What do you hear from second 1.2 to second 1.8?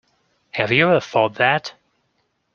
that?